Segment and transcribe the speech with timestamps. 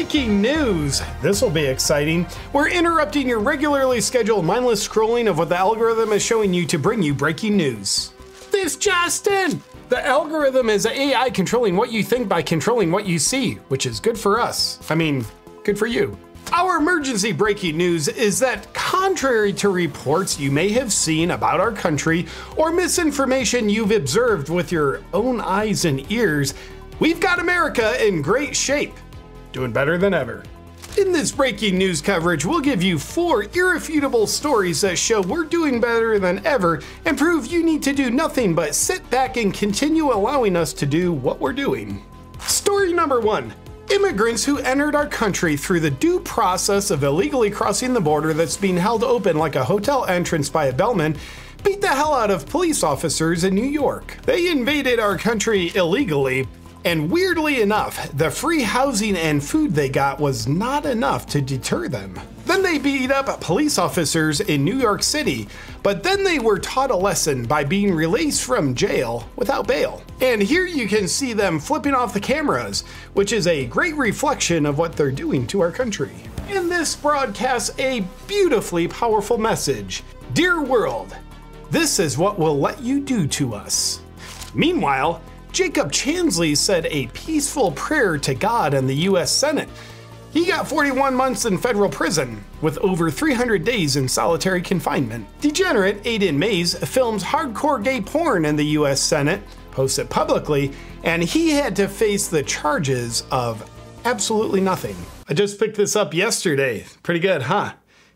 [0.00, 1.02] Breaking news!
[1.20, 2.26] This will be exciting.
[2.54, 6.78] We're interrupting your regularly scheduled mindless scrolling of what the algorithm is showing you to
[6.78, 8.10] bring you breaking news.
[8.50, 9.62] This Justin!
[9.90, 14.00] The algorithm is AI controlling what you think by controlling what you see, which is
[14.00, 14.80] good for us.
[14.88, 15.22] I mean,
[15.64, 16.16] good for you.
[16.50, 21.72] Our emergency breaking news is that, contrary to reports you may have seen about our
[21.72, 22.26] country
[22.56, 26.54] or misinformation you've observed with your own eyes and ears,
[27.00, 28.94] we've got America in great shape
[29.52, 30.42] doing better than ever.
[30.98, 35.80] In this breaking news coverage, we'll give you four irrefutable stories that show we're doing
[35.80, 40.12] better than ever and prove you need to do nothing but sit back and continue
[40.12, 42.04] allowing us to do what we're doing.
[42.40, 43.54] Story number one
[43.90, 48.56] Immigrants who entered our country through the due process of illegally crossing the border that's
[48.56, 51.16] being held open like a hotel entrance by a bellman
[51.64, 54.16] beat the hell out of police officers in New York.
[54.24, 56.46] They invaded our country illegally,
[56.84, 61.88] and weirdly enough, the free housing and food they got was not enough to deter
[61.88, 62.18] them.
[62.46, 65.46] Then they beat up police officers in New York City,
[65.82, 70.02] but then they were taught a lesson by being released from jail without bail.
[70.20, 74.64] And here you can see them flipping off the cameras, which is a great reflection
[74.64, 76.14] of what they're doing to our country.
[76.48, 81.16] And this broadcasts a beautifully powerful message Dear world,
[81.70, 84.00] this is what will let you do to us.
[84.54, 85.20] Meanwhile,
[85.52, 89.68] Jacob Chansley said a peaceful prayer to God in the US Senate.
[90.32, 95.26] He got 41 months in federal prison, with over 300 days in solitary confinement.
[95.40, 99.42] Degenerate Aiden Mays films hardcore gay porn in the US Senate,
[99.72, 103.68] posts it publicly, and he had to face the charges of
[104.04, 104.96] absolutely nothing.
[105.28, 106.86] I just picked this up yesterday.
[107.02, 107.72] Pretty good, huh?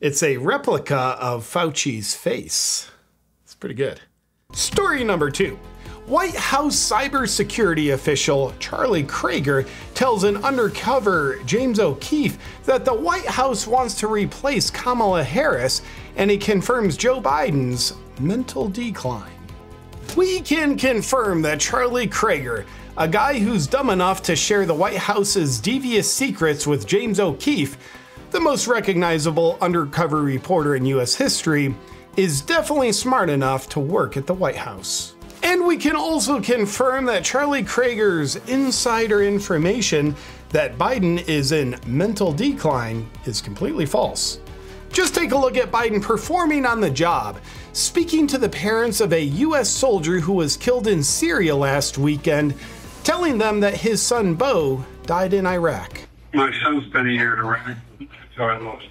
[0.00, 2.88] It's a replica of Fauci's face.
[3.44, 4.00] It's pretty good.
[4.52, 5.58] Story number two.
[6.06, 13.66] White House cybersecurity official Charlie Kraiger tells an undercover James O'Keefe that the White House
[13.66, 15.82] wants to replace Kamala Harris
[16.14, 19.32] and he confirms Joe Biden's mental decline.
[20.16, 24.98] We can confirm that Charlie Kraiger, a guy who's dumb enough to share the White
[24.98, 27.76] House's devious secrets with James O'Keefe,
[28.30, 31.74] the most recognizable undercover reporter in US history,
[32.16, 35.15] is definitely smart enough to work at the White House.
[35.42, 40.14] And we can also confirm that Charlie Kraiger's insider information
[40.50, 44.40] that Biden is in mental decline is completely false.
[44.92, 47.38] Just take a look at Biden performing on the job,
[47.72, 52.54] speaking to the parents of a US soldier who was killed in Syria last weekend,
[53.04, 56.00] telling them that his son Beau died in Iraq.
[56.32, 57.76] My son's been year in Iraq,
[58.36, 58.86] so I lost.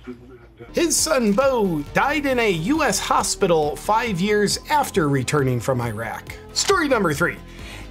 [0.74, 6.34] His son Beau died in a US hospital five years after returning from Iraq.
[6.54, 7.38] Story number three.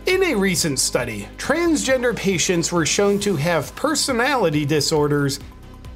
[0.07, 5.41] In a recent study, transgender patients were shown to have personality disorders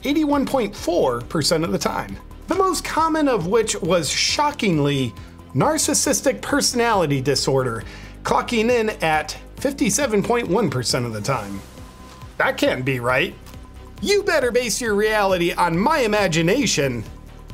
[0.02, 2.16] 81.4% of the time.
[2.46, 5.12] The most common of which was shockingly
[5.54, 7.84] narcissistic personality disorder,
[8.22, 11.60] clocking in at 57.1% of the time.
[12.38, 13.34] That can't be right.
[14.00, 17.02] You better base your reality on my imagination.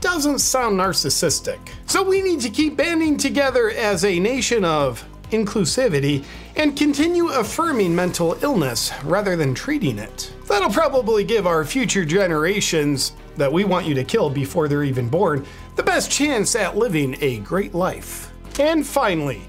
[0.00, 1.59] Doesn't sound narcissistic.
[1.87, 6.22] So we need to keep banding together as a nation of inclusivity
[6.56, 10.34] and continue affirming mental illness rather than treating it.
[10.47, 15.09] That'll probably give our future generations that we want you to kill before they're even
[15.09, 18.31] born the best chance at living a great life.
[18.61, 19.41] And finally,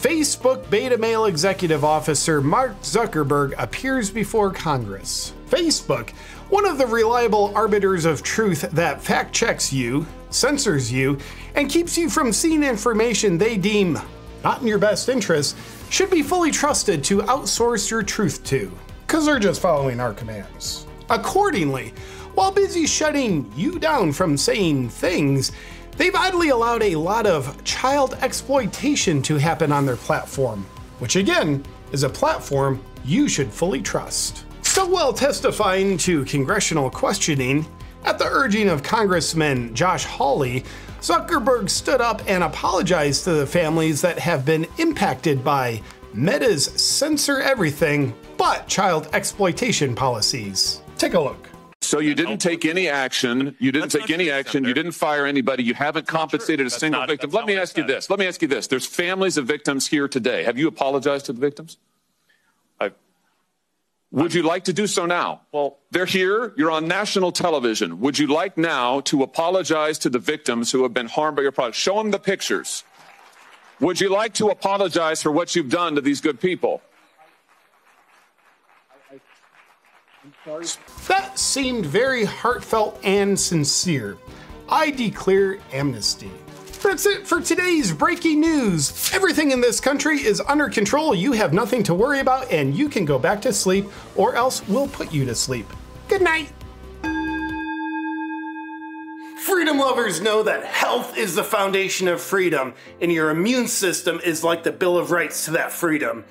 [0.00, 5.32] Facebook beta male executive officer Mark Zuckerberg appears before Congress.
[5.50, 6.10] Facebook,
[6.48, 11.18] one of the reliable arbiters of truth that fact checks you, censors you,
[11.54, 13.98] and keeps you from seeing information they deem
[14.42, 15.56] not in your best interest,
[15.90, 18.70] should be fully trusted to outsource your truth to,
[19.06, 20.86] because they're just following our commands.
[21.08, 21.92] Accordingly,
[22.34, 25.52] while busy shutting you down from saying things,
[25.96, 30.64] they've idly allowed a lot of child exploitation to happen on their platform,
[31.00, 34.44] which again is a platform you should fully trust.
[34.70, 37.66] So while testifying to congressional questioning,
[38.04, 40.62] at the urging of Congressman Josh Hawley,
[41.00, 45.82] Zuckerberg stood up and apologized to the families that have been impacted by
[46.14, 50.82] Meta's censor everything but child exploitation policies.
[50.96, 51.48] Take a look.
[51.82, 53.56] So you didn't take any action.
[53.58, 54.62] You didn't take any action.
[54.62, 55.64] You didn't fire anybody.
[55.64, 57.30] You haven't compensated a single victim.
[57.32, 58.08] Let me ask you this.
[58.08, 58.68] Let me ask you this.
[58.68, 60.44] There's families of victims here today.
[60.44, 61.76] Have you apologized to the victims?
[64.12, 65.42] Would you like to do so now?
[65.52, 66.52] Well, they're here.
[66.56, 68.00] You're on national television.
[68.00, 71.52] Would you like now to apologize to the victims who have been harmed by your
[71.52, 71.76] product?
[71.76, 72.82] Show them the pictures.
[73.78, 76.82] Would you like to apologize for what you've done to these good people?
[81.08, 84.18] That seemed very heartfelt and sincere.
[84.68, 86.30] I declare amnesty.
[86.90, 89.12] That's it for today's breaking news.
[89.14, 91.14] Everything in this country is under control.
[91.14, 94.66] You have nothing to worry about, and you can go back to sleep, or else
[94.66, 95.68] we'll put you to sleep.
[96.08, 96.52] Good night.
[99.38, 104.42] Freedom lovers know that health is the foundation of freedom, and your immune system is
[104.42, 106.24] like the Bill of Rights to that freedom.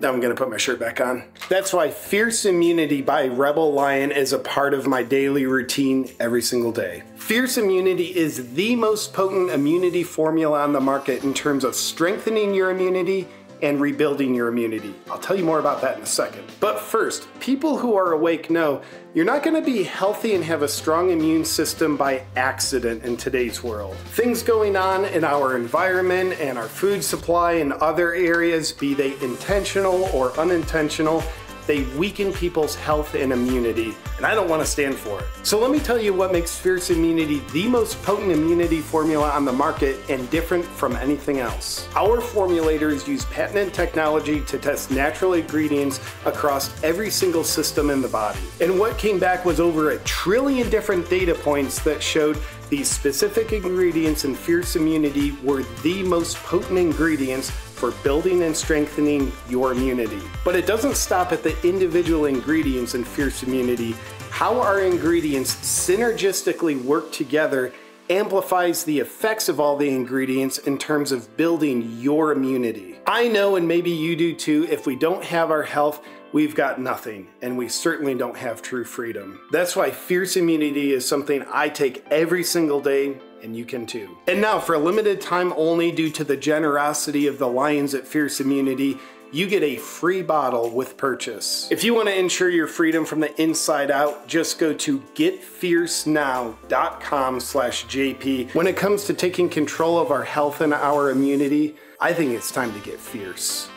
[0.00, 1.24] Now I'm gonna put my shirt back on.
[1.50, 6.40] That's why Fierce Immunity by Rebel Lion is a part of my daily routine every
[6.40, 7.02] single day.
[7.16, 12.54] Fierce Immunity is the most potent immunity formula on the market in terms of strengthening
[12.54, 13.28] your immunity
[13.62, 14.94] and rebuilding your immunity.
[15.10, 16.44] I'll tell you more about that in a second.
[16.60, 18.82] But first, people who are awake know
[19.14, 23.16] you're not going to be healthy and have a strong immune system by accident in
[23.16, 23.96] today's world.
[24.12, 29.20] Things going on in our environment and our food supply and other areas, be they
[29.20, 31.24] intentional or unintentional,
[31.70, 35.26] they weaken people's health and immunity, and I don't want to stand for it.
[35.44, 39.44] So let me tell you what makes Fierce Immunity the most potent immunity formula on
[39.44, 41.88] the market and different from anything else.
[41.94, 48.08] Our formulators use patented technology to test natural ingredients across every single system in the
[48.08, 48.40] body.
[48.60, 52.36] And what came back was over a trillion different data points that showed
[52.68, 59.32] these specific ingredients in Fierce Immunity were the most potent ingredients for building and strengthening
[59.48, 60.20] your immunity.
[60.44, 63.96] But it doesn't stop at the individual ingredients in Fierce Immunity.
[64.28, 67.72] How our ingredients synergistically work together
[68.10, 72.98] amplifies the effects of all the ingredients in terms of building your immunity.
[73.06, 76.80] I know, and maybe you do too, if we don't have our health, we've got
[76.80, 79.40] nothing, and we certainly don't have true freedom.
[79.52, 84.16] That's why fierce immunity is something I take every single day and you can too.
[84.26, 88.06] And now, for a limited time only, due to the generosity of the Lions at
[88.06, 88.98] Fierce Immunity,
[89.32, 91.68] you get a free bottle with purchase.
[91.70, 97.40] If you want to ensure your freedom from the inside out, just go to getfiercenow.com
[97.40, 98.54] slash JP.
[98.54, 102.50] When it comes to taking control of our health and our immunity, I think it's
[102.50, 103.68] time to get fierce.